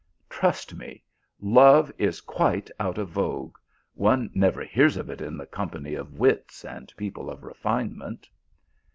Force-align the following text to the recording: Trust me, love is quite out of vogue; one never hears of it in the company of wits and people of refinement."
Trust 0.31 0.73
me, 0.73 1.03
love 1.39 1.91
is 1.99 2.21
quite 2.21 2.71
out 2.79 2.97
of 2.97 3.09
vogue; 3.09 3.55
one 3.93 4.31
never 4.33 4.63
hears 4.63 4.97
of 4.97 5.11
it 5.11 5.21
in 5.21 5.37
the 5.37 5.45
company 5.45 5.93
of 5.93 6.17
wits 6.17 6.65
and 6.65 6.91
people 6.97 7.29
of 7.29 7.43
refinement." 7.43 8.27